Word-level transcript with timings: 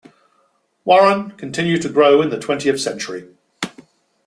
Warren 0.83 1.29
continued 1.37 1.83
to 1.83 1.89
grow 1.89 2.23
in 2.23 2.31
the 2.31 2.39
twentieth 2.39 2.79
century. 2.81 3.27